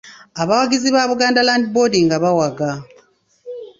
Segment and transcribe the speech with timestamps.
[0.41, 2.69] Abawagizi ba Buganda Land Board nga bawaga.